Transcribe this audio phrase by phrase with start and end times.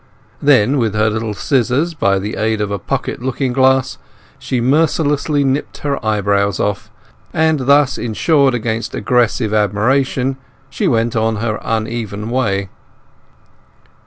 [0.41, 3.99] Then with her little scissors, by the aid of a pocket looking glass,
[4.39, 6.89] she mercilessly nipped her eyebrows off,
[7.33, 10.37] and thus insured against aggressive admiration,
[10.71, 12.69] she went on her uneven way.